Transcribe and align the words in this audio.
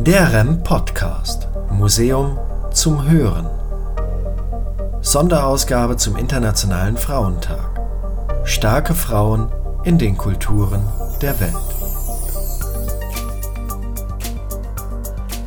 Der 0.00 0.32
REM 0.32 0.62
Podcast 0.62 1.48
Museum 1.72 2.38
zum 2.72 3.10
Hören. 3.10 3.46
Sonderausgabe 5.00 5.96
zum 5.96 6.16
Internationalen 6.16 6.96
Frauentag. 6.96 7.80
Starke 8.44 8.94
Frauen 8.94 9.48
in 9.82 9.98
den 9.98 10.16
Kulturen 10.16 10.82
der 11.20 11.38
Welt. 11.40 11.52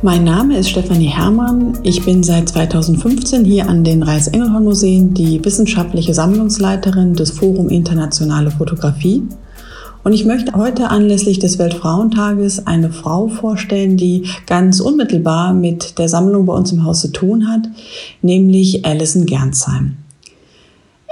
Mein 0.02 0.24
Name 0.24 0.58
ist 0.58 0.68
Stefanie 0.68 1.06
Herrmann. 1.06 1.78
Ich 1.82 2.04
bin 2.04 2.22
seit 2.22 2.50
2015 2.50 3.44
hier 3.44 3.68
an 3.68 3.84
den 3.84 4.02
Reichs-Engelhorn-Museen 4.02 5.14
die 5.14 5.42
wissenschaftliche 5.42 6.12
Sammlungsleiterin 6.12 7.14
des 7.14 7.30
Forum 7.30 7.70
Internationale 7.70 8.50
Fotografie 8.50 9.22
und 10.04 10.12
ich 10.12 10.24
möchte 10.24 10.52
heute 10.54 10.88
anlässlich 10.88 11.38
des 11.38 11.58
Weltfrauentages 11.58 12.66
eine 12.66 12.90
Frau 12.90 13.28
vorstellen, 13.28 13.96
die 13.96 14.26
ganz 14.46 14.80
unmittelbar 14.80 15.52
mit 15.54 15.98
der 15.98 16.08
Sammlung 16.08 16.46
bei 16.46 16.54
uns 16.54 16.72
im 16.72 16.84
Haus 16.84 17.00
zu 17.00 17.12
tun 17.12 17.48
hat, 17.48 17.68
nämlich 18.20 18.84
Alison 18.84 19.26
Gernsheim. 19.26 19.96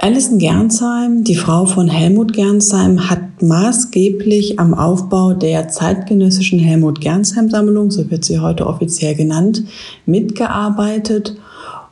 Alison 0.03 0.39
Gernsheim, 0.39 1.23
die 1.23 1.35
Frau 1.35 1.65
von 1.65 1.87
Helmut 1.87 2.33
Gernsheim, 2.33 3.07
hat 3.07 3.43
maßgeblich 3.43 4.59
am 4.59 4.73
Aufbau 4.73 5.33
der 5.33 5.67
zeitgenössischen 5.67 6.57
Helmut 6.57 7.01
Gernsheim 7.01 7.51
Sammlung, 7.51 7.91
so 7.91 8.09
wird 8.09 8.25
sie 8.25 8.39
heute 8.39 8.65
offiziell 8.65 9.13
genannt, 9.13 9.63
mitgearbeitet. 10.07 11.37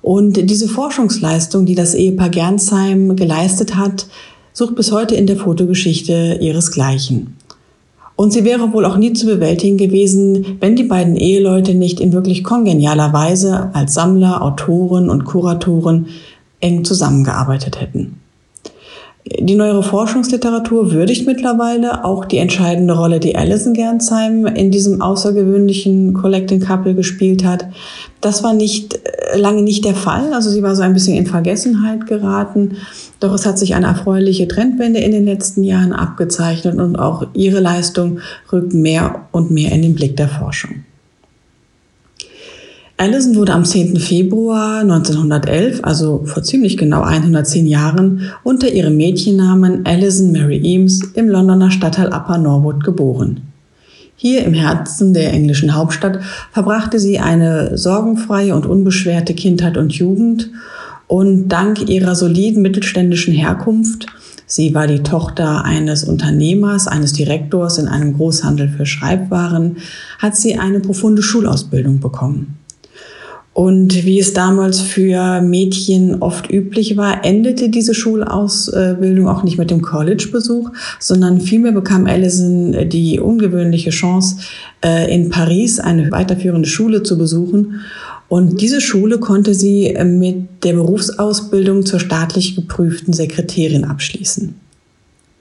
Und 0.01 0.49
diese 0.49 0.67
Forschungsleistung, 0.67 1.67
die 1.67 1.75
das 1.75 1.93
Ehepaar 1.93 2.29
Gernsheim 2.29 3.15
geleistet 3.15 3.75
hat, 3.75 4.07
sucht 4.53 4.75
bis 4.75 4.91
heute 4.91 5.15
in 5.15 5.27
der 5.27 5.37
Fotogeschichte 5.37 6.37
ihresgleichen. 6.41 7.37
Und 8.15 8.33
sie 8.33 8.43
wäre 8.43 8.73
wohl 8.73 8.83
auch 8.83 8.97
nie 8.97 9.13
zu 9.13 9.25
bewältigen 9.25 9.77
gewesen, 9.77 10.57
wenn 10.59 10.75
die 10.75 10.83
beiden 10.83 11.15
Eheleute 11.15 11.73
nicht 11.73 12.01
in 12.01 12.11
wirklich 12.11 12.43
kongenialer 12.43 13.13
Weise 13.13 13.69
als 13.73 13.93
Sammler, 13.93 14.41
Autoren 14.41 15.09
und 15.09 15.23
Kuratoren 15.23 16.07
eng 16.59 16.83
zusammengearbeitet 16.83 17.79
hätten. 17.79 18.18
Die 19.37 19.55
neuere 19.55 19.83
Forschungsliteratur 19.83 20.91
würdigt 20.91 21.27
mittlerweile 21.27 22.03
auch 22.03 22.25
die 22.25 22.39
entscheidende 22.39 22.97
Rolle, 22.97 23.19
die 23.19 23.35
Alison 23.35 23.73
Gernsheim 23.73 24.47
in 24.47 24.71
diesem 24.71 25.03
außergewöhnlichen 25.03 26.15
Collecting 26.15 26.61
Couple 26.61 26.95
gespielt 26.95 27.45
hat. 27.45 27.67
Das 28.21 28.43
war 28.43 28.53
nicht 28.53 28.95
äh, 28.95 29.37
lange 29.37 29.61
nicht 29.61 29.85
der 29.85 29.93
Fall. 29.93 30.33
Also 30.33 30.49
sie 30.49 30.63
war 30.63 30.75
so 30.75 30.81
ein 30.81 30.93
bisschen 30.93 31.15
in 31.15 31.27
Vergessenheit 31.27 32.07
geraten. 32.07 32.77
Doch 33.19 33.33
es 33.33 33.45
hat 33.45 33.59
sich 33.59 33.75
eine 33.75 33.85
erfreuliche 33.85 34.47
Trendwende 34.47 34.99
in 34.99 35.11
den 35.11 35.25
letzten 35.25 35.63
Jahren 35.63 35.93
abgezeichnet 35.93 36.79
und 36.79 36.95
auch 36.95 37.27
ihre 37.33 37.59
Leistung 37.59 38.19
rückt 38.51 38.73
mehr 38.73 39.27
und 39.31 39.51
mehr 39.51 39.71
in 39.71 39.83
den 39.83 39.93
Blick 39.93 40.17
der 40.17 40.29
Forschung. 40.29 40.85
Allison 42.99 43.35
wurde 43.35 43.53
am 43.53 43.63
10. 43.63 43.97
Februar 43.97 44.81
1911, 44.81 45.79
also 45.83 46.23
vor 46.25 46.43
ziemlich 46.43 46.75
genau 46.75 47.01
110 47.01 47.65
Jahren, 47.65 48.23
unter 48.43 48.69
ihrem 48.69 48.97
Mädchennamen 48.97 49.85
Alison 49.85 50.33
Mary 50.33 50.59
Eames 50.61 51.03
im 51.13 51.29
Londoner 51.29 51.71
Stadtteil 51.71 52.07
Upper 52.07 52.37
Norwood 52.37 52.83
geboren. 52.83 53.39
Hier 54.17 54.43
im 54.43 54.53
Herzen 54.53 55.13
der 55.13 55.31
englischen 55.31 55.75
Hauptstadt 55.75 56.19
verbrachte 56.51 56.99
sie 56.99 57.19
eine 57.19 57.77
sorgenfreie 57.77 58.53
und 58.53 58.65
unbeschwerte 58.65 59.33
Kindheit 59.33 59.77
und 59.77 59.93
Jugend 59.93 60.49
und 61.07 61.47
dank 61.47 61.87
ihrer 61.87 62.15
soliden 62.15 62.61
mittelständischen 62.61 63.33
Herkunft 63.33 64.07
Sie 64.51 64.73
war 64.73 64.87
die 64.87 65.03
Tochter 65.03 65.63
eines 65.63 66.03
Unternehmers, 66.03 66.87
eines 66.87 67.13
Direktors 67.13 67.77
in 67.77 67.87
einem 67.87 68.15
Großhandel 68.15 68.67
für 68.67 68.87
Schreibwaren, 68.87 69.77
hat 70.17 70.35
sie 70.35 70.57
eine 70.57 70.79
profunde 70.79 71.21
Schulausbildung 71.21 71.99
bekommen. 71.99 72.58
Und 73.59 74.05
wie 74.05 74.19
es 74.19 74.31
damals 74.31 74.79
für 74.79 75.41
Mädchen 75.41 76.21
oft 76.21 76.49
üblich 76.49 76.95
war, 76.95 77.25
endete 77.25 77.67
diese 77.67 77.93
Schulausbildung 77.93 79.27
auch 79.27 79.43
nicht 79.43 79.57
mit 79.57 79.69
dem 79.69 79.81
College-Besuch, 79.81 80.71
sondern 80.97 81.41
vielmehr 81.41 81.73
bekam 81.73 82.07
Alison 82.07 82.87
die 82.87 83.19
ungewöhnliche 83.19 83.89
Chance, 83.89 84.37
äh, 84.81 85.13
in 85.13 85.29
Paris 85.29 85.81
eine 85.81 86.09
weiterführende 86.09 86.69
Schule 86.69 87.03
zu 87.03 87.17
besuchen. 87.17 87.81
Und 88.29 88.61
diese 88.61 88.79
Schule 88.79 89.19
konnte 89.19 89.53
sie 89.53 89.93
mit 90.05 90.63
der 90.63 90.71
Berufsausbildung 90.71 91.85
zur 91.85 91.99
staatlich 91.99 92.55
geprüften 92.55 93.11
Sekretärin 93.11 93.83
abschließen. 93.83 94.55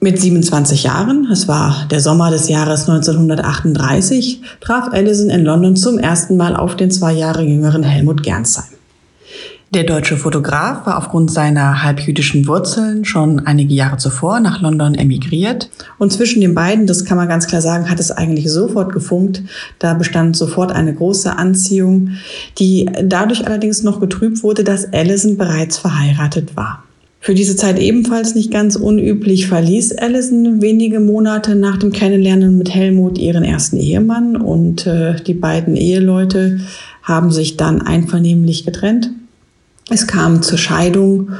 Mit 0.01 0.17
27 0.17 0.83
Jahren, 0.83 1.27
es 1.29 1.49
war 1.49 1.85
der 1.91 1.99
Sommer 1.99 2.31
des 2.31 2.47
Jahres 2.47 2.87
1938, 2.87 4.41
traf 4.61 4.93
Allison 4.93 5.29
in 5.29 5.43
London 5.43 5.75
zum 5.75 5.99
ersten 5.99 6.37
Mal 6.37 6.55
auf 6.55 6.77
den 6.77 6.89
zwei 6.89 7.11
Jahre 7.11 7.43
jüngeren 7.43 7.83
Helmut 7.83 8.23
Gernsheim. 8.23 8.63
Der 9.73 9.83
deutsche 9.83 10.15
Fotograf 10.15 10.85
war 10.85 10.97
aufgrund 10.99 11.31
seiner 11.31 11.83
halbjüdischen 11.83 12.47
Wurzeln 12.47 13.03
schon 13.03 13.45
einige 13.45 13.73
Jahre 13.73 13.97
zuvor 13.97 14.39
nach 14.39 14.61
London 14.61 14.95
emigriert. 14.95 15.69
Und 15.97 16.13
zwischen 16.13 16.39
den 16.39 16.55
beiden, 16.55 16.87
das 16.87 17.03
kann 17.03 17.17
man 17.17 17.27
ganz 17.27 17.45
klar 17.47 17.61
sagen, 17.61 17.89
hat 17.89 17.99
es 17.99 18.09
eigentlich 18.09 18.49
sofort 18.49 18.93
gefunkt. 18.93 19.43
Da 19.79 19.95
bestand 19.95 20.37
sofort 20.37 20.71
eine 20.71 20.93
große 20.93 21.37
Anziehung, 21.37 22.11
die 22.57 22.89
dadurch 23.03 23.45
allerdings 23.45 23.83
noch 23.83 23.99
getrübt 23.99 24.43
wurde, 24.43 24.63
dass 24.63 24.93
Allison 24.93 25.37
bereits 25.37 25.77
verheiratet 25.77 26.55
war. 26.55 26.83
Für 27.21 27.33
diese 27.33 27.57
Zeit 27.57 27.77
ebenfalls 27.79 28.33
nicht 28.33 28.49
ganz 28.49 28.77
unüblich 28.77 29.47
verließ 29.47 29.97
Allison 29.97 30.61
wenige 30.61 31.01
Monate 31.01 31.55
nach 31.55 31.77
dem 31.77 31.91
Kennenlernen 31.91 32.57
mit 32.57 32.73
Helmut 32.73 33.17
ihren 33.17 33.43
ersten 33.43 33.77
Ehemann 33.77 34.37
und 34.37 34.87
äh, 34.87 35.15
die 35.21 35.33
beiden 35.33 35.75
Eheleute 35.75 36.61
haben 37.03 37.31
sich 37.31 37.57
dann 37.57 37.81
einvernehmlich 37.81 38.65
getrennt. 38.65 39.11
Es 39.89 40.07
kam 40.07 40.41
zur 40.41 40.57
Scheidung 40.57 41.31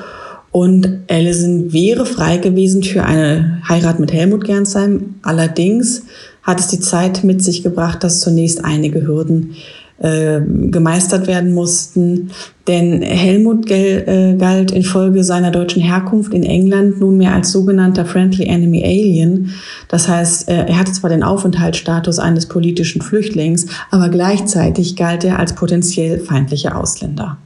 und 0.51 0.99
Allison 1.07 1.71
wäre 1.71 2.05
frei 2.05 2.37
gewesen 2.37 2.83
für 2.83 3.05
eine 3.05 3.61
Heirat 3.69 3.99
mit 3.99 4.11
Helmut 4.11 4.43
Gernsheim. 4.43 5.15
Allerdings 5.21 6.03
hat 6.43 6.59
es 6.59 6.67
die 6.67 6.79
Zeit 6.79 7.23
mit 7.23 7.43
sich 7.43 7.63
gebracht, 7.63 8.03
dass 8.03 8.19
zunächst 8.19 8.65
einige 8.65 9.05
Hürden 9.05 9.55
äh, 9.99 10.39
gemeistert 10.41 11.27
werden 11.27 11.53
mussten. 11.53 12.31
Denn 12.67 13.01
Helmut 13.01 13.65
gel, 13.65 14.03
äh, 14.07 14.37
galt 14.37 14.71
infolge 14.71 15.23
seiner 15.23 15.51
deutschen 15.51 15.81
Herkunft 15.81 16.33
in 16.33 16.43
England 16.43 16.99
nunmehr 16.99 17.33
als 17.33 17.51
sogenannter 17.51 18.05
Friendly 18.05 18.45
Enemy 18.45 18.83
Alien. 18.83 19.51
Das 19.87 20.07
heißt, 20.07 20.49
äh, 20.49 20.67
er 20.67 20.79
hatte 20.79 20.93
zwar 20.93 21.09
den 21.09 21.23
Aufenthaltsstatus 21.23 22.19
eines 22.19 22.45
politischen 22.45 23.01
Flüchtlings, 23.01 23.67
aber 23.91 24.09
gleichzeitig 24.09 24.95
galt 24.95 25.23
er 25.23 25.39
als 25.39 25.53
potenziell 25.53 26.19
feindlicher 26.19 26.77
Ausländer. 26.77 27.37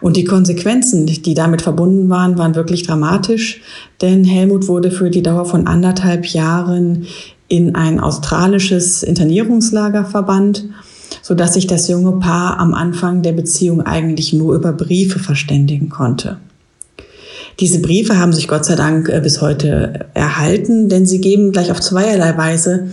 Und 0.00 0.16
die 0.16 0.24
Konsequenzen, 0.24 1.06
die 1.06 1.34
damit 1.34 1.62
verbunden 1.62 2.08
waren, 2.08 2.38
waren 2.38 2.54
wirklich 2.54 2.84
dramatisch, 2.84 3.60
denn 4.00 4.24
Helmut 4.24 4.68
wurde 4.68 4.90
für 4.90 5.10
die 5.10 5.22
Dauer 5.22 5.44
von 5.44 5.66
anderthalb 5.66 6.26
Jahren 6.26 7.06
in 7.48 7.74
ein 7.74 8.00
australisches 8.00 9.02
Internierungslager 9.02 10.04
verbannt 10.04 10.64
so 11.26 11.34
dass 11.34 11.54
sich 11.54 11.66
das 11.66 11.88
junge 11.88 12.20
Paar 12.20 12.60
am 12.60 12.72
Anfang 12.72 13.22
der 13.22 13.32
Beziehung 13.32 13.80
eigentlich 13.80 14.32
nur 14.32 14.54
über 14.54 14.72
Briefe 14.72 15.18
verständigen 15.18 15.88
konnte. 15.88 16.36
Diese 17.58 17.80
Briefe 17.80 18.16
haben 18.20 18.32
sich 18.32 18.46
Gott 18.46 18.64
sei 18.64 18.76
Dank 18.76 19.08
äh, 19.08 19.18
bis 19.20 19.40
heute 19.40 20.06
erhalten, 20.14 20.88
denn 20.88 21.04
sie 21.04 21.20
geben 21.20 21.50
gleich 21.50 21.72
auf 21.72 21.80
zweierlei 21.80 22.36
Weise 22.36 22.90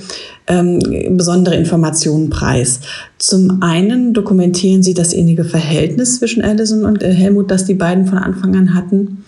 ähm, 0.47 0.79
besondere 1.15 1.53
Informationen 1.53 2.31
preis. 2.31 2.79
Zum 3.19 3.61
einen 3.61 4.15
dokumentieren 4.15 4.81
sie 4.81 4.95
das 4.95 5.13
innige 5.13 5.43
Verhältnis 5.43 6.17
zwischen 6.17 6.43
Allison 6.43 6.85
und 6.85 7.03
äh, 7.03 7.13
Helmut, 7.13 7.51
das 7.51 7.65
die 7.65 7.75
beiden 7.75 8.07
von 8.07 8.17
Anfang 8.17 8.55
an 8.55 8.73
hatten. 8.73 9.25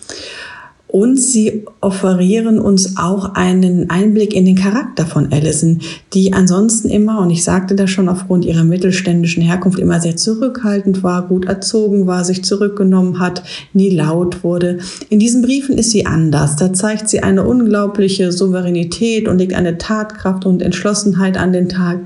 Und 0.88 1.16
sie 1.16 1.64
offerieren 1.80 2.60
uns 2.60 2.96
auch 2.96 3.34
einen 3.34 3.90
Einblick 3.90 4.34
in 4.34 4.44
den 4.44 4.54
Charakter 4.54 5.04
von 5.04 5.32
Allison, 5.32 5.80
die 6.14 6.32
ansonsten 6.32 6.88
immer, 6.88 7.20
und 7.20 7.30
ich 7.30 7.42
sagte 7.42 7.74
das 7.74 7.90
schon 7.90 8.08
aufgrund 8.08 8.44
ihrer 8.44 8.62
mittelständischen 8.62 9.42
Herkunft, 9.42 9.80
immer 9.80 10.00
sehr 10.00 10.16
zurückhaltend 10.16 11.02
war, 11.02 11.26
gut 11.26 11.46
erzogen 11.46 12.06
war, 12.06 12.24
sich 12.24 12.44
zurückgenommen 12.44 13.18
hat, 13.18 13.42
nie 13.72 13.90
laut 13.90 14.44
wurde. 14.44 14.78
In 15.10 15.18
diesen 15.18 15.42
Briefen 15.42 15.76
ist 15.76 15.90
sie 15.90 16.06
anders. 16.06 16.54
Da 16.54 16.72
zeigt 16.72 17.08
sie 17.08 17.20
eine 17.20 17.44
unglaubliche 17.44 18.30
Souveränität 18.30 19.26
und 19.26 19.38
legt 19.38 19.54
eine 19.54 19.78
Tatkraft 19.78 20.46
und 20.46 20.62
Entschlossenheit 20.62 21.36
an 21.36 21.52
den 21.52 21.68
Tag, 21.68 21.98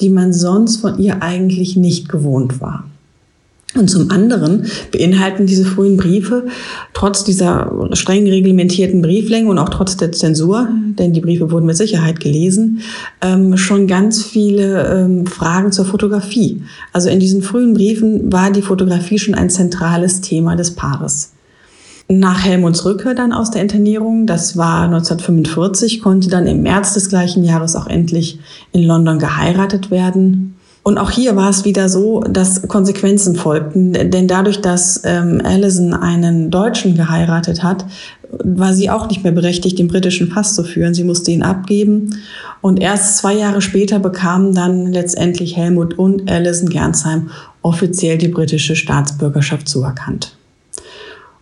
die 0.00 0.10
man 0.10 0.34
sonst 0.34 0.76
von 0.76 0.98
ihr 0.98 1.22
eigentlich 1.22 1.76
nicht 1.76 2.10
gewohnt 2.10 2.60
war. 2.60 2.84
Und 3.76 3.88
zum 3.88 4.10
anderen 4.10 4.66
beinhalten 4.92 5.46
diese 5.46 5.64
frühen 5.64 5.96
Briefe 5.96 6.46
trotz 6.92 7.24
dieser 7.24 7.90
streng 7.92 8.26
reglementierten 8.26 9.02
Brieflänge 9.02 9.48
und 9.50 9.58
auch 9.58 9.68
trotz 9.68 9.96
der 9.96 10.12
Zensur, 10.12 10.68
denn 10.98 11.12
die 11.12 11.20
Briefe 11.20 11.50
wurden 11.50 11.66
mit 11.66 11.76
Sicherheit 11.76 12.20
gelesen, 12.20 12.80
ähm, 13.20 13.56
schon 13.56 13.86
ganz 13.86 14.24
viele 14.24 14.86
ähm, 14.86 15.26
Fragen 15.26 15.72
zur 15.72 15.84
Fotografie. 15.84 16.62
Also 16.92 17.08
in 17.08 17.20
diesen 17.20 17.42
frühen 17.42 17.74
Briefen 17.74 18.32
war 18.32 18.50
die 18.50 18.62
Fotografie 18.62 19.18
schon 19.18 19.34
ein 19.34 19.50
zentrales 19.50 20.20
Thema 20.20 20.56
des 20.56 20.74
Paares. 20.74 21.32
Nach 22.08 22.44
Helmuts 22.44 22.84
Rückkehr 22.84 23.14
dann 23.14 23.32
aus 23.32 23.50
der 23.50 23.62
Internierung, 23.62 24.26
das 24.26 24.56
war 24.56 24.84
1945, 24.84 26.00
konnte 26.00 26.28
dann 26.28 26.46
im 26.46 26.62
März 26.62 26.94
des 26.94 27.08
gleichen 27.08 27.42
Jahres 27.42 27.74
auch 27.74 27.88
endlich 27.88 28.38
in 28.70 28.84
London 28.84 29.18
geheiratet 29.18 29.90
werden. 29.90 30.55
Und 30.86 30.98
auch 30.98 31.10
hier 31.10 31.34
war 31.34 31.50
es 31.50 31.64
wieder 31.64 31.88
so, 31.88 32.20
dass 32.20 32.68
Konsequenzen 32.68 33.34
folgten, 33.34 33.92
denn 33.92 34.28
dadurch, 34.28 34.60
dass 34.60 35.00
ähm, 35.02 35.42
Allison 35.42 35.92
einen 35.94 36.52
Deutschen 36.52 36.94
geheiratet 36.94 37.64
hat, 37.64 37.84
war 38.30 38.72
sie 38.72 38.88
auch 38.88 39.08
nicht 39.08 39.24
mehr 39.24 39.32
berechtigt, 39.32 39.80
den 39.80 39.88
britischen 39.88 40.28
Pass 40.28 40.54
zu 40.54 40.62
führen. 40.62 40.94
Sie 40.94 41.02
musste 41.02 41.32
ihn 41.32 41.42
abgeben. 41.42 42.20
Und 42.60 42.78
erst 42.78 43.18
zwei 43.18 43.34
Jahre 43.34 43.62
später 43.62 43.98
bekamen 43.98 44.54
dann 44.54 44.92
letztendlich 44.92 45.56
Helmut 45.56 45.98
und 45.98 46.30
Alison 46.30 46.68
Gernsheim 46.68 47.30
offiziell 47.62 48.16
die 48.16 48.28
britische 48.28 48.76
Staatsbürgerschaft 48.76 49.68
zuerkannt. 49.68 50.35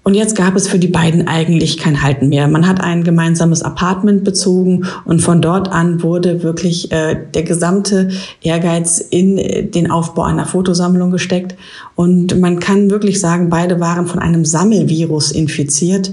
Und 0.04 0.12
jetzt 0.12 0.36
gab 0.36 0.54
es 0.54 0.68
für 0.68 0.78
die 0.78 0.88
beiden 0.88 1.26
eigentlich 1.28 1.78
kein 1.78 2.02
Halten 2.02 2.28
mehr. 2.28 2.46
Man 2.46 2.68
hat 2.68 2.82
ein 2.82 3.04
gemeinsames 3.04 3.62
Apartment 3.62 4.22
bezogen 4.22 4.84
und 5.06 5.22
von 5.22 5.40
dort 5.40 5.72
an 5.72 6.02
wurde 6.02 6.42
wirklich 6.42 6.92
äh, 6.92 7.16
der 7.32 7.42
gesamte 7.42 8.10
Ehrgeiz 8.42 8.98
in 8.98 9.38
äh, 9.38 9.64
den 9.64 9.90
Aufbau 9.90 10.24
einer 10.24 10.44
Fotosammlung 10.44 11.10
gesteckt. 11.10 11.56
Und 11.94 12.38
man 12.38 12.60
kann 12.60 12.90
wirklich 12.90 13.18
sagen, 13.18 13.48
beide 13.48 13.80
waren 13.80 14.06
von 14.06 14.18
einem 14.18 14.44
Sammelvirus 14.44 15.32
infiziert 15.32 16.12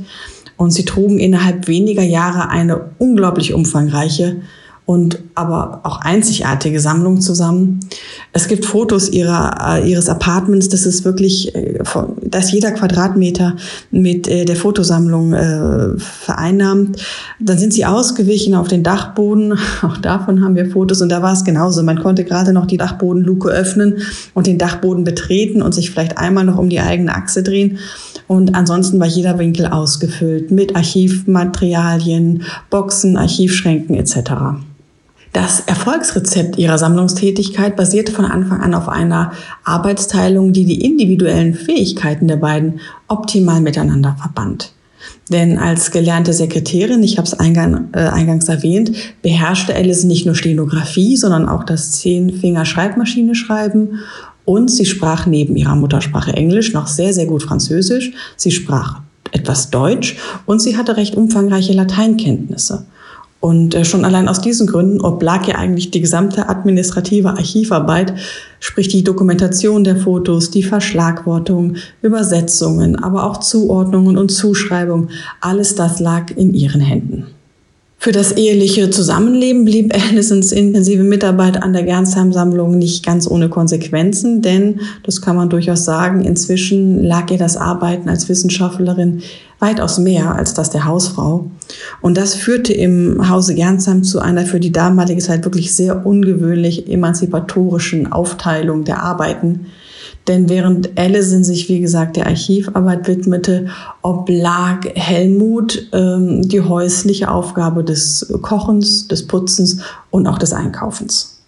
und 0.55 0.71
sie 0.71 0.85
trugen 0.85 1.19
innerhalb 1.19 1.67
weniger 1.67 2.03
Jahre 2.03 2.49
eine 2.49 2.91
unglaublich 2.97 3.53
umfangreiche 3.53 4.37
und 4.91 5.19
aber 5.35 5.79
auch 5.83 6.01
einzigartige 6.01 6.81
Sammlung 6.81 7.21
zusammen. 7.21 7.79
Es 8.33 8.49
gibt 8.49 8.65
Fotos 8.65 9.07
ihrer, 9.07 9.77
äh, 9.77 9.89
ihres 9.89 10.09
Apartments, 10.09 10.67
das 10.67 10.85
ist 10.85 11.05
wirklich, 11.05 11.55
äh, 11.55 11.79
dass 12.25 12.51
jeder 12.51 12.71
Quadratmeter 12.71 13.55
mit 13.89 14.27
äh, 14.27 14.43
der 14.43 14.57
Fotosammlung 14.57 15.31
äh, 15.31 15.97
vereinnahmt. 15.97 17.01
Dann 17.39 17.57
sind 17.57 17.71
sie 17.71 17.85
ausgewichen 17.85 18.53
auf 18.53 18.67
den 18.67 18.83
Dachboden, 18.83 19.53
auch 19.81 19.95
davon 19.95 20.43
haben 20.43 20.55
wir 20.55 20.69
Fotos 20.69 21.01
und 21.01 21.07
da 21.07 21.21
war 21.21 21.31
es 21.31 21.45
genauso. 21.45 21.83
Man 21.83 22.01
konnte 22.01 22.25
gerade 22.25 22.51
noch 22.51 22.65
die 22.65 22.75
Dachbodenluke 22.75 23.47
öffnen 23.47 23.99
und 24.33 24.45
den 24.45 24.57
Dachboden 24.57 25.05
betreten 25.05 25.61
und 25.61 25.73
sich 25.73 25.89
vielleicht 25.89 26.17
einmal 26.17 26.43
noch 26.43 26.57
um 26.57 26.67
die 26.67 26.81
eigene 26.81 27.15
Achse 27.15 27.43
drehen. 27.43 27.77
Und 28.27 28.55
ansonsten 28.55 28.99
war 28.99 29.07
jeder 29.07 29.39
Winkel 29.39 29.67
ausgefüllt 29.67 30.51
mit 30.51 30.75
Archivmaterialien, 30.75 32.43
Boxen, 32.69 33.15
Archivschränken 33.15 33.95
etc. 33.95 34.31
Das 35.33 35.61
Erfolgsrezept 35.61 36.57
ihrer 36.57 36.77
Sammlungstätigkeit 36.77 37.77
basierte 37.77 38.11
von 38.11 38.25
Anfang 38.25 38.59
an 38.59 38.73
auf 38.73 38.89
einer 38.89 39.31
Arbeitsteilung, 39.63 40.51
die 40.51 40.65
die 40.65 40.83
individuellen 40.83 41.53
Fähigkeiten 41.53 42.27
der 42.27 42.35
beiden 42.35 42.81
optimal 43.07 43.61
miteinander 43.61 44.17
verband. 44.19 44.73
Denn 45.31 45.57
als 45.57 45.91
gelernte 45.91 46.33
Sekretärin, 46.33 47.01
ich 47.01 47.17
habe 47.17 47.27
es 47.27 47.33
eingang, 47.33 47.87
äh, 47.93 47.99
eingangs 47.99 48.49
erwähnt, 48.49 48.91
beherrschte 49.21 49.73
Alice 49.73 50.03
nicht 50.03 50.25
nur 50.25 50.35
Stenografie, 50.35 51.15
sondern 51.15 51.47
auch 51.47 51.63
das 51.63 51.93
Zehnfinger-Schreibmaschine 51.93 53.33
schreiben 53.33 53.99
und 54.43 54.69
sie 54.69 54.85
sprach 54.85 55.25
neben 55.27 55.55
ihrer 55.55 55.75
Muttersprache 55.75 56.33
Englisch 56.33 56.73
noch 56.73 56.87
sehr, 56.87 57.13
sehr 57.13 57.25
gut 57.25 57.43
Französisch. 57.43 58.11
Sie 58.35 58.51
sprach 58.51 58.99
etwas 59.31 59.69
Deutsch 59.69 60.17
und 60.45 60.61
sie 60.61 60.75
hatte 60.75 60.97
recht 60.97 61.15
umfangreiche 61.15 61.73
Lateinkenntnisse. 61.73 62.85
Und 63.41 63.73
äh, 63.73 63.83
schon 63.83 64.05
allein 64.05 64.29
aus 64.29 64.39
diesen 64.39 64.67
Gründen 64.67 65.01
oblag 65.01 65.47
ihr 65.47 65.57
eigentlich 65.57 65.89
die 65.89 65.99
gesamte 65.99 66.47
administrative 66.47 67.29
Archivarbeit, 67.29 68.13
sprich 68.59 68.87
die 68.87 69.03
Dokumentation 69.03 69.83
der 69.83 69.97
Fotos, 69.97 70.51
die 70.51 70.61
Verschlagwortung, 70.61 71.75
Übersetzungen, 72.03 72.95
aber 72.95 73.25
auch 73.25 73.37
Zuordnungen 73.37 74.15
und 74.15 74.29
Zuschreibung. 74.29 75.09
Alles 75.41 75.73
das 75.73 75.99
lag 75.99 76.29
in 76.29 76.53
ihren 76.53 76.81
Händen. 76.81 77.25
Für 78.03 78.11
das 78.11 78.31
eheliche 78.31 78.89
Zusammenleben 78.89 79.65
blieb 79.65 79.93
Allisons 80.09 80.51
intensive 80.51 81.03
Mitarbeit 81.03 81.61
an 81.61 81.73
der 81.73 81.83
Gernsheim-Sammlung 81.83 82.77
nicht 82.77 83.05
ganz 83.05 83.29
ohne 83.29 83.49
Konsequenzen, 83.49 84.43
denn, 84.43 84.81
das 85.03 85.21
kann 85.21 85.35
man 85.35 85.49
durchaus 85.49 85.85
sagen, 85.85 86.23
inzwischen 86.23 87.03
lag 87.03 87.29
ihr 87.31 87.37
das 87.37 87.57
Arbeiten 87.57 88.09
als 88.09 88.27
Wissenschaftlerin 88.29 89.21
weitaus 89.61 89.99
mehr 89.99 90.35
als 90.35 90.53
das 90.53 90.71
der 90.71 90.85
Hausfrau. 90.85 91.49
Und 92.01 92.17
das 92.17 92.33
führte 92.33 92.73
im 92.73 93.29
Hause 93.29 93.55
Gernsheim 93.55 94.03
zu 94.03 94.19
einer 94.19 94.45
für 94.45 94.59
die 94.59 94.71
damalige 94.71 95.21
Zeit 95.21 95.45
wirklich 95.45 95.73
sehr 95.73 96.05
ungewöhnlich 96.05 96.89
emanzipatorischen 96.89 98.11
Aufteilung 98.11 98.83
der 98.83 99.03
Arbeiten, 99.03 99.67
denn 100.27 100.49
während 100.49 100.97
Allison 100.99 101.43
sich, 101.43 101.67
wie 101.69 101.79
gesagt, 101.79 102.15
der 102.15 102.27
Archivarbeit 102.27 103.07
widmete, 103.07 103.67
oblag 104.01 104.85
Helmut 104.93 105.87
ähm, 105.93 106.47
die 106.47 106.61
häusliche 106.61 107.31
Aufgabe 107.31 107.83
des 107.83 108.31
Kochens, 108.41 109.07
des 109.07 109.25
Putzens 109.27 109.81
und 110.11 110.27
auch 110.27 110.37
des 110.37 110.53
Einkaufens. 110.53 111.39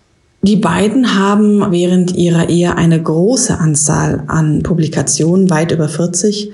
Die 0.42 0.58
beiden 0.58 1.16
haben 1.18 1.72
während 1.72 2.16
ihrer 2.16 2.50
Ehe 2.50 2.76
eine 2.76 3.02
große 3.02 3.58
Anzahl 3.58 4.24
an 4.28 4.62
Publikationen, 4.62 5.50
weit 5.50 5.72
über 5.72 5.88
40, 5.88 6.50
äh, 6.50 6.52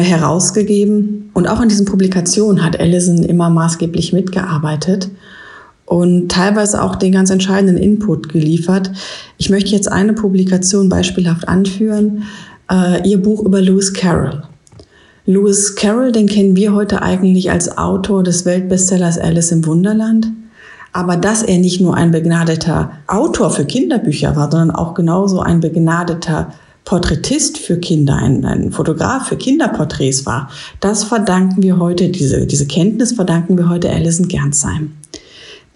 herausgegeben. 0.00 1.30
Und 1.34 1.48
auch 1.48 1.60
an 1.60 1.68
diesen 1.68 1.86
Publikationen 1.86 2.64
hat 2.64 2.78
Allison 2.78 3.22
immer 3.22 3.50
maßgeblich 3.50 4.12
mitgearbeitet 4.12 5.10
und 5.92 6.30
teilweise 6.30 6.82
auch 6.82 6.96
den 6.96 7.12
ganz 7.12 7.30
entscheidenden 7.30 7.76
Input 7.76 8.28
geliefert. 8.28 8.90
Ich 9.36 9.50
möchte 9.50 9.70
jetzt 9.72 9.90
eine 9.90 10.14
Publikation 10.14 10.88
beispielhaft 10.88 11.48
anführen, 11.48 12.24
äh, 12.70 13.06
ihr 13.08 13.20
Buch 13.20 13.44
über 13.44 13.60
Lewis 13.60 13.92
Carroll. 13.92 14.42
Lewis 15.26 15.76
Carroll, 15.76 16.10
den 16.10 16.26
kennen 16.26 16.56
wir 16.56 16.74
heute 16.74 17.02
eigentlich 17.02 17.50
als 17.50 17.76
Autor 17.76 18.22
des 18.22 18.44
Weltbestsellers 18.44 19.18
Alice 19.18 19.52
im 19.52 19.66
Wunderland. 19.66 20.28
Aber 20.94 21.16
dass 21.16 21.42
er 21.42 21.58
nicht 21.58 21.80
nur 21.80 21.94
ein 21.94 22.10
begnadeter 22.10 22.92
Autor 23.06 23.50
für 23.50 23.64
Kinderbücher 23.64 24.34
war, 24.36 24.50
sondern 24.50 24.72
auch 24.72 24.94
genauso 24.94 25.40
ein 25.40 25.60
begnadeter 25.60 26.52
Porträtist 26.84 27.58
für 27.58 27.78
Kinder, 27.78 28.16
ein, 28.16 28.44
ein 28.44 28.72
Fotograf 28.72 29.28
für 29.28 29.36
Kinderporträts 29.36 30.26
war, 30.26 30.50
das 30.80 31.04
verdanken 31.04 31.62
wir 31.62 31.78
heute, 31.78 32.08
diese, 32.08 32.46
diese 32.46 32.66
Kenntnis 32.66 33.12
verdanken 33.12 33.56
wir 33.56 33.68
heute 33.68 33.90
Alison 33.90 34.28
Gernsheim. 34.28 34.92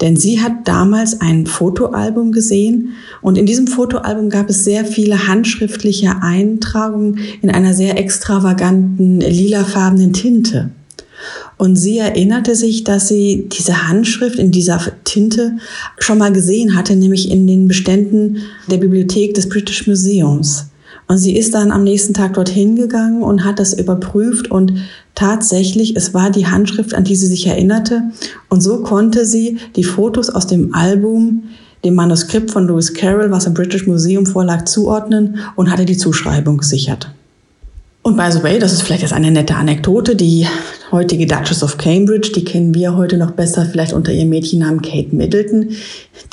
Denn 0.00 0.17
sie 0.17 0.43
hat 0.43 0.69
damals 0.69 1.20
ein 1.23 1.47
Fotoalbum 1.47 2.32
gesehen 2.32 2.94
und 3.23 3.38
in 3.38 3.47
diesem 3.47 3.67
Fotoalbum 3.67 4.29
gab 4.29 4.50
es 4.50 4.64
sehr 4.64 4.85
viele 4.85 5.26
handschriftliche 5.26 6.17
Eintragungen 6.20 7.19
in 7.41 7.50
einer 7.50 7.73
sehr 7.73 7.99
extravaganten 7.99 9.20
lilafarbenen 9.20 10.12
Tinte. 10.12 10.70
Und 11.56 11.76
sie 11.76 11.97
erinnerte 11.97 12.55
sich, 12.55 12.85
dass 12.85 13.09
sie 13.09 13.49
diese 13.50 13.88
Handschrift 13.88 14.38
in 14.38 14.50
dieser 14.50 14.81
Tinte 15.05 15.56
schon 15.99 16.19
mal 16.19 16.32
gesehen 16.32 16.76
hatte, 16.76 16.95
nämlich 16.95 17.30
in 17.30 17.47
den 17.47 17.66
Beständen 17.66 18.38
der 18.71 18.76
Bibliothek 18.76 19.33
des 19.33 19.49
British 19.49 19.87
Museums. 19.87 20.66
Und 21.09 21.19
sie 21.19 21.37
ist 21.37 21.55
dann 21.55 21.71
am 21.71 21.85
nächsten 21.85 22.15
Tag 22.15 22.35
dorthin 22.35 22.76
gegangen 22.76 23.23
und 23.23 23.45
hat 23.45 23.59
das 23.59 23.73
überprüft 23.73 24.50
und 24.50 24.75
tatsächlich, 25.15 25.97
es 25.97 26.15
war 26.15 26.31
die 26.31 26.47
Handschrift, 26.47 26.95
an 26.95 27.05
die 27.05 27.17
sie 27.17 27.26
sich 27.26 27.47
erinnerte. 27.47 28.03
Und 28.49 28.61
so 28.61 28.83
konnte 28.83 29.25
sie 29.25 29.59
die 29.76 29.85
Fotos 29.85 30.31
aus 30.31 30.47
dem 30.47 30.75
Album 30.75 31.45
dem 31.85 31.95
Manuskript 31.95 32.50
von 32.50 32.67
Lewis 32.67 32.93
Carroll, 32.95 33.31
was 33.31 33.47
im 33.47 33.55
British 33.55 33.87
Museum 33.87 34.26
vorlag, 34.26 34.65
zuordnen 34.65 35.38
und 35.55 35.71
hatte 35.71 35.85
die 35.85 35.97
Zuschreibung 35.97 36.59
gesichert. 36.59 37.15
Und 38.06 38.16
by 38.16 38.30
the 38.30 38.40
way, 38.44 38.60
das 38.60 38.72
ist 38.72 38.82
vielleicht 38.82 39.02
jetzt 39.02 39.12
eine 39.12 39.32
nette 39.32 39.56
Anekdote, 39.56 40.14
die 40.14 40.46
heutige 40.92 41.26
Duchess 41.26 41.64
of 41.64 41.76
Cambridge, 41.76 42.30
die 42.36 42.44
kennen 42.44 42.72
wir 42.72 42.96
heute 42.96 43.16
noch 43.16 43.32
besser 43.32 43.66
vielleicht 43.68 43.92
unter 43.92 44.12
ihrem 44.12 44.28
Mädchennamen 44.28 44.80
Kate 44.80 45.12
Middleton. 45.12 45.70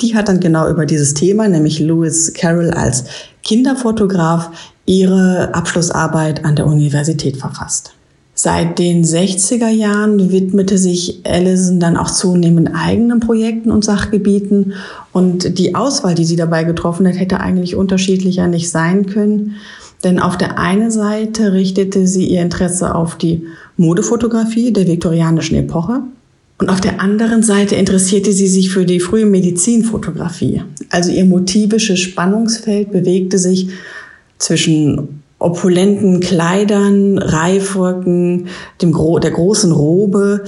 Die 0.00 0.14
hat 0.14 0.28
dann 0.28 0.38
genau 0.38 0.70
über 0.70 0.86
dieses 0.86 1.14
Thema, 1.14 1.48
nämlich 1.48 1.80
Lewis 1.80 2.32
Carroll 2.32 2.70
als 2.70 3.06
Kinderfotograf, 3.42 4.50
ihre 4.86 5.52
Abschlussarbeit 5.52 6.44
an 6.44 6.54
der 6.54 6.66
Universität 6.68 7.38
verfasst. 7.38 7.92
Seit 8.34 8.78
den 8.78 9.04
60er 9.04 9.70
Jahren 9.70 10.30
widmete 10.30 10.78
sich 10.78 11.22
Allison 11.24 11.80
dann 11.80 11.96
auch 11.96 12.10
zunehmend 12.10 12.70
eigenen 12.72 13.18
Projekten 13.18 13.72
und 13.72 13.84
Sachgebieten. 13.84 14.74
Und 15.10 15.58
die 15.58 15.74
Auswahl, 15.74 16.14
die 16.14 16.24
sie 16.24 16.36
dabei 16.36 16.62
getroffen 16.62 17.08
hat, 17.08 17.18
hätte 17.18 17.40
eigentlich 17.40 17.74
unterschiedlicher 17.74 18.46
nicht 18.46 18.70
sein 18.70 19.06
können. 19.06 19.56
Denn 20.04 20.20
auf 20.20 20.36
der 20.36 20.58
einen 20.58 20.90
Seite 20.90 21.54
richtete 21.54 22.06
sie 22.06 22.26
ihr 22.26 22.42
Interesse 22.42 22.94
auf 22.94 23.16
die 23.16 23.46
Modefotografie 23.76 24.72
der 24.72 24.86
viktorianischen 24.86 25.56
Epoche. 25.56 26.02
Und 26.58 26.68
auf 26.68 26.80
der 26.80 27.00
anderen 27.00 27.42
Seite 27.42 27.74
interessierte 27.74 28.32
sie 28.32 28.46
sich 28.46 28.70
für 28.70 28.84
die 28.84 29.00
frühe 29.00 29.26
Medizinfotografie. 29.26 30.62
Also 30.90 31.10
ihr 31.10 31.24
motivisches 31.24 31.98
Spannungsfeld 31.98 32.92
bewegte 32.92 33.38
sich 33.38 33.70
zwischen 34.38 35.22
opulenten 35.38 36.20
Kleidern, 36.20 37.18
Reifröcken, 37.18 38.46
dem 38.80 38.92
Gro 38.92 39.18
der 39.18 39.32
großen 39.32 39.72
Robe 39.72 40.44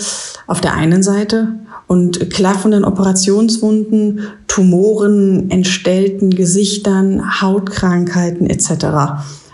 auf 0.46 0.60
der 0.60 0.74
einen 0.74 1.02
Seite 1.02 1.54
und 1.86 2.30
klaffenden 2.30 2.84
Operationswunden, 2.84 4.20
Tumoren, 4.46 5.50
entstellten 5.50 6.30
Gesichtern, 6.30 7.40
Hautkrankheiten 7.42 8.48
etc. 8.48 8.70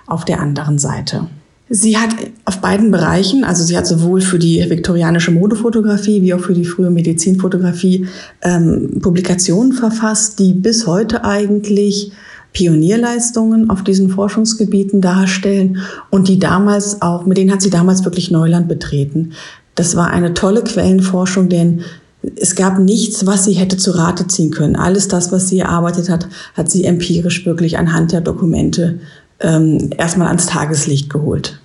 auf 0.06 0.25
der 0.25 0.40
anderen 0.40 0.78
Seite. 0.78 1.26
Sie 1.75 1.97
hat 1.97 2.11
auf 2.44 2.61
beiden 2.61 2.90
Bereichen, 2.90 3.44
also 3.44 3.64
sie 3.64 3.78
hat 3.78 3.87
sowohl 3.87 4.21
für 4.21 4.38
die 4.38 4.68
viktorianische 4.68 5.30
Modefotografie 5.30 6.21
wie 6.21 6.35
auch 6.35 6.40
für 6.40 6.52
die 6.52 6.66
frühe 6.66 6.90
Medizinfotografie 6.90 8.09
ähm, 8.42 8.99
Publikationen 9.00 9.73
verfasst, 9.73 10.38
die 10.38 10.52
bis 10.52 10.87
heute 10.87 11.25
eigentlich 11.25 12.12
Pionierleistungen 12.52 13.71
auf 13.71 13.82
diesen 13.82 14.11
Forschungsgebieten 14.11 15.00
darstellen 15.00 15.78
und 16.11 16.28
die 16.28 16.38
damals 16.38 17.00
auch, 17.00 17.25
mit 17.25 17.38
denen 17.38 17.50
hat 17.50 17.62
sie 17.62 17.71
damals 17.71 18.04
wirklich 18.04 18.30
Neuland 18.30 18.68
betreten. 18.68 19.32
Das 19.75 19.97
war 19.97 20.11
eine 20.11 20.35
tolle 20.35 20.62
Quellenforschung, 20.62 21.49
denn 21.49 21.80
es 22.37 22.54
gab 22.54 22.78
nichts, 22.78 23.26
was 23.26 23.47
sie 23.47 23.54
hätte 23.54 23.76
zu 23.76 23.92
Rate 23.92 24.26
ziehen 24.26 24.50
können. 24.50 24.76
Alles 24.76 25.09
das, 25.09 25.32
was 25.32 25.49
sie 25.49 25.61
erarbeitet 25.61 26.09
hat, 26.09 26.28
hat 26.54 26.71
sie 26.71 26.85
empirisch 26.85 27.47
wirklich 27.47 27.78
anhand 27.78 28.12
der 28.12 28.21
Dokumente 28.21 29.00
ähm, 29.42 29.90
erstmal 29.96 30.28
ans 30.28 30.46
Tageslicht 30.46 31.11
geholt. 31.11 31.61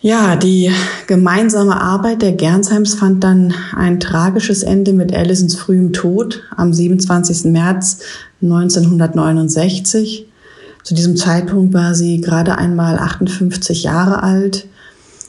Ja, 0.00 0.36
die 0.36 0.70
gemeinsame 1.06 1.80
Arbeit 1.80 2.20
der 2.20 2.32
Gernsheims 2.32 2.94
fand 2.94 3.24
dann 3.24 3.54
ein 3.74 4.00
tragisches 4.00 4.62
Ende 4.62 4.92
mit 4.92 5.14
Allisons 5.14 5.54
frühem 5.54 5.94
Tod 5.94 6.42
am 6.54 6.74
27. 6.74 7.46
März 7.50 8.00
1969. 8.42 10.26
Zu 10.82 10.94
diesem 10.94 11.16
Zeitpunkt 11.16 11.72
war 11.72 11.94
sie 11.94 12.20
gerade 12.20 12.58
einmal 12.58 12.98
58 12.98 13.84
Jahre 13.84 14.22
alt 14.22 14.66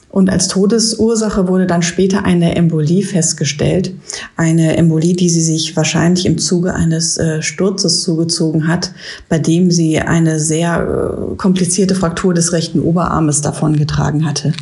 und 0.08 0.30
als 0.30 0.48
Todesursache 0.48 1.46
wurde 1.48 1.66
dann 1.66 1.82
später 1.82 2.24
eine 2.24 2.56
Embolie 2.56 3.02
festgestellt. 3.02 3.92
Eine 4.36 4.76
Embolie, 4.76 5.14
die 5.14 5.28
sie 5.28 5.42
sich 5.42 5.76
wahrscheinlich 5.76 6.24
im 6.24 6.38
Zuge 6.38 6.74
eines 6.74 7.18
äh, 7.18 7.42
Sturzes 7.42 8.02
zugezogen 8.02 8.66
hat, 8.66 8.92
bei 9.28 9.38
dem 9.38 9.70
sie 9.70 9.98
eine 9.98 10.38
sehr 10.38 10.80
äh, 10.80 11.36
komplizierte 11.36 11.94
Fraktur 11.94 12.32
des 12.32 12.52
rechten 12.52 12.80
Oberarmes 12.80 13.42
davongetragen 13.42 14.24
hatte. 14.24 14.52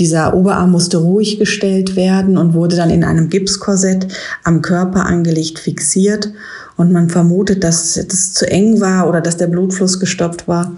Dieser 0.00 0.34
Oberarm 0.34 0.72
musste 0.72 0.96
ruhig 0.96 1.38
gestellt 1.38 1.94
werden 1.94 2.36
und 2.36 2.54
wurde 2.54 2.74
dann 2.74 2.90
in 2.90 3.04
einem 3.04 3.28
Gipskorsett 3.28 4.08
am 4.42 4.60
Körper 4.60 5.06
angelegt 5.06 5.60
fixiert. 5.60 6.32
Und 6.76 6.90
man 6.90 7.10
vermutet, 7.10 7.62
dass 7.62 7.94
das 7.94 8.32
zu 8.32 8.50
eng 8.50 8.80
war 8.80 9.08
oder 9.08 9.20
dass 9.20 9.36
der 9.36 9.46
Blutfluss 9.46 10.00
gestoppt 10.00 10.48
war 10.48 10.72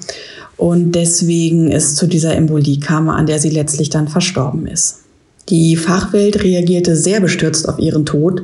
und 0.57 0.93
deswegen 0.93 1.71
es 1.71 1.95
zu 1.95 2.07
dieser 2.07 2.35
Embolie 2.35 2.81
kam, 2.81 3.09
an 3.09 3.27
der 3.27 3.39
sie 3.39 3.51
letztlich 3.51 3.91
dann 3.91 4.09
verstorben 4.09 4.67
ist. 4.67 5.03
Die 5.49 5.77
Fachwelt 5.77 6.43
reagierte 6.43 6.97
sehr 6.97 7.21
bestürzt 7.21 7.69
auf 7.69 7.79
ihren 7.79 8.05
Tod 8.05 8.43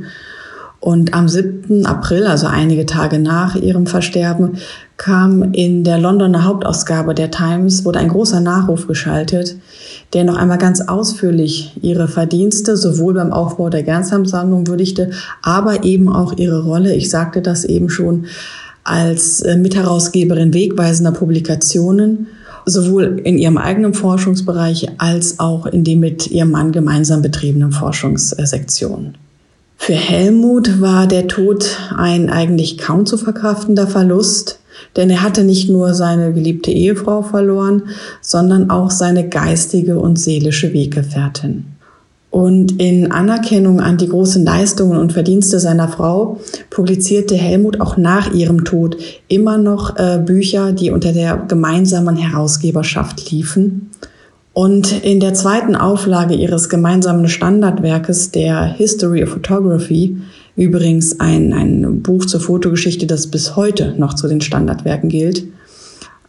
und 0.83 1.14
am 1.14 1.28
7. 1.28 1.87
April, 1.87 2.26
also 2.26 2.49
einige 2.49 2.87
Tage 2.87 3.21
nach 3.21 3.54
ihrem 3.54 3.87
Versterben, 3.87 4.59
kam 4.97 5.52
in 5.52 5.85
der 5.85 5.99
Londoner 5.99 6.45
Hauptausgabe 6.45 7.14
der 7.14 7.31
Times, 7.31 7.85
wurde 7.85 8.00
ein 8.00 8.09
großer 8.09 8.40
Nachruf 8.40 8.88
geschaltet, 8.88 9.57
der 10.12 10.25
noch 10.25 10.37
einmal 10.37 10.59
ganz 10.59 10.81
ausführlich 10.81 11.78
ihre 11.83 12.09
Verdienste 12.09 12.76
sowohl 12.76 13.14
beim 13.14 13.33
Aufbau 13.33 13.69
der 13.69 13.85
Gernsheim-Sammlung 13.85 14.66
würdigte, 14.66 15.11
aber 15.40 15.85
eben 15.85 16.09
auch 16.09 16.37
ihre 16.37 16.64
Rolle, 16.64 16.95
ich 16.95 17.11
sagte 17.11 17.42
das 17.42 17.64
eben 17.64 17.88
schon, 17.88 18.26
als 18.84 19.40
äh, 19.40 19.56
Mitherausgeberin 19.56 20.54
wegweisender 20.54 21.12
Publikationen, 21.12 22.28
sowohl 22.66 23.20
in 23.24 23.38
ihrem 23.38 23.58
eigenen 23.58 23.94
Forschungsbereich 23.94 24.88
als 24.98 25.40
auch 25.40 25.66
in 25.66 25.84
dem 25.84 26.00
mit 26.00 26.30
ihrem 26.30 26.52
Mann 26.52 26.72
gemeinsam 26.72 27.22
betriebenen 27.22 27.72
Forschungssektion. 27.72 29.14
Für 29.76 29.94
Helmut 29.94 30.80
war 30.80 31.08
der 31.08 31.26
Tod 31.26 31.76
ein 31.96 32.30
eigentlich 32.30 32.78
kaum 32.78 33.04
zu 33.04 33.16
verkraftender 33.16 33.88
Verlust, 33.88 34.60
denn 34.94 35.10
er 35.10 35.22
hatte 35.22 35.42
nicht 35.42 35.68
nur 35.68 35.94
seine 35.94 36.32
geliebte 36.32 36.70
Ehefrau 36.70 37.22
verloren, 37.22 37.82
sondern 38.20 38.70
auch 38.70 38.90
seine 38.92 39.28
geistige 39.28 39.98
und 39.98 40.20
seelische 40.20 40.72
Weggefährtin. 40.72 41.64
Und 42.32 42.80
in 42.80 43.12
Anerkennung 43.12 43.80
an 43.80 43.98
die 43.98 44.08
großen 44.08 44.42
Leistungen 44.42 44.98
und 44.98 45.12
Verdienste 45.12 45.60
seiner 45.60 45.86
Frau 45.86 46.40
publizierte 46.70 47.34
Helmut 47.34 47.78
auch 47.78 47.98
nach 47.98 48.32
ihrem 48.32 48.64
Tod 48.64 48.96
immer 49.28 49.58
noch 49.58 49.98
äh, 49.98 50.18
Bücher, 50.18 50.72
die 50.72 50.90
unter 50.90 51.12
der 51.12 51.44
gemeinsamen 51.46 52.16
Herausgeberschaft 52.16 53.30
liefen. 53.30 53.90
Und 54.54 55.04
in 55.04 55.20
der 55.20 55.34
zweiten 55.34 55.76
Auflage 55.76 56.32
ihres 56.34 56.70
gemeinsamen 56.70 57.28
Standardwerkes, 57.28 58.30
der 58.30 58.64
History 58.64 59.22
of 59.22 59.28
Photography, 59.28 60.16
übrigens 60.56 61.20
ein, 61.20 61.52
ein 61.52 62.00
Buch 62.00 62.24
zur 62.24 62.40
Fotogeschichte, 62.40 63.06
das 63.06 63.26
bis 63.26 63.56
heute 63.56 63.94
noch 63.98 64.14
zu 64.14 64.26
den 64.26 64.40
Standardwerken 64.40 65.10
gilt, 65.10 65.44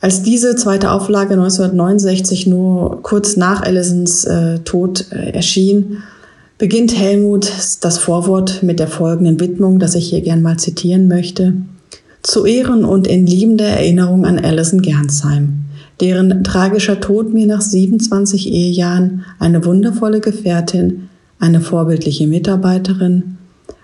als 0.03 0.21
diese 0.21 0.57
zweite 0.57 0.91
Auflage 0.91 1.35
1969 1.35 2.45
nur 2.45 3.01
kurz 3.03 3.37
nach 3.37 3.61
Allisons 3.61 4.25
äh, 4.25 4.59
Tod 4.59 5.05
äh, 5.13 5.29
erschien, 5.29 5.99
beginnt 6.57 6.93
Helmut 6.93 7.49
das 7.79 7.99
Vorwort 7.99 8.63
mit 8.63 8.81
der 8.81 8.89
folgenden 8.89 9.39
Widmung, 9.39 9.79
das 9.79 9.95
ich 9.95 10.09
hier 10.09 10.19
gern 10.19 10.41
mal 10.41 10.59
zitieren 10.59 11.07
möchte. 11.07 11.53
Zu 12.21 12.45
Ehren 12.45 12.83
und 12.83 13.07
in 13.07 13.25
liebender 13.25 13.63
Erinnerung 13.63 14.25
an 14.25 14.39
Allison 14.39 14.81
Gernsheim, 14.81 15.63
deren 16.01 16.43
tragischer 16.43 16.99
Tod 16.99 17.33
mir 17.33 17.47
nach 17.47 17.61
27 17.61 18.51
Ehejahren 18.51 19.23
eine 19.39 19.63
wundervolle 19.63 20.19
Gefährtin, 20.19 21.07
eine 21.39 21.61
vorbildliche 21.61 22.27
Mitarbeiterin, 22.27 23.37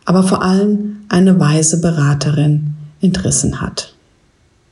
aber 0.03 0.23
vor 0.23 0.43
allem 0.43 0.97
eine 1.07 1.39
weise 1.39 1.79
Beraterin 1.79 2.73
entrissen 2.99 3.61
hat. 3.61 3.93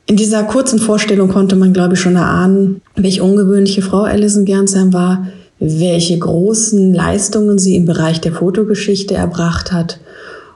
In 0.08 0.16
dieser 0.16 0.42
kurzen 0.44 0.78
Vorstellung 0.78 1.28
konnte 1.28 1.54
man, 1.54 1.74
glaube 1.74 1.92
ich, 1.92 2.00
schon 2.00 2.16
erahnen, 2.16 2.80
welche 2.96 3.22
ungewöhnliche 3.22 3.82
Frau 3.82 4.04
Alison 4.04 4.46
Gernsheim 4.46 4.94
war, 4.94 5.26
welche 5.60 6.18
großen 6.18 6.94
Leistungen 6.94 7.58
sie 7.58 7.76
im 7.76 7.84
Bereich 7.84 8.18
der 8.18 8.32
Fotogeschichte 8.32 9.12
erbracht 9.12 9.70
hat. 9.70 10.00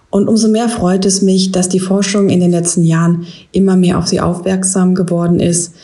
Und 0.09 0.26
umso 0.26 0.49
mehr 0.49 0.71
freut 0.71 1.04
es 1.04 1.21
mich, 1.21 1.52
dass 1.52 1.68
die 1.68 1.80
Forschung 1.80 2.30
in 2.30 2.40
den 2.40 2.50
letzten 2.50 2.82
Jahren 2.82 3.26
immer 3.52 3.76
mehr 3.76 3.99
auf 3.99 4.06
sie 4.06 4.23
aufmerksam 4.23 4.94
geworden 4.94 5.38
ist. 5.38 5.75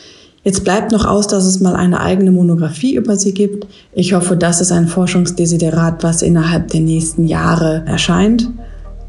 Jetzt 0.43 0.63
bleibt 0.63 0.91
noch 0.91 1.05
aus, 1.05 1.27
dass 1.27 1.45
es 1.45 1.59
mal 1.59 1.75
eine 1.75 2.01
eigene 2.01 2.31
Monographie 2.31 2.95
über 2.95 3.17
sie 3.17 3.35
gibt. 3.35 3.67
Ich 3.93 4.13
hoffe, 4.13 4.35
das 4.35 4.61
ist 4.61 4.71
ein 4.71 4.87
Forschungsdesiderat, 4.87 6.01
was 6.01 6.23
innerhalb 6.23 6.69
der 6.69 6.81
nächsten 6.81 7.27
Jahre 7.27 7.83
erscheint. 7.85 8.49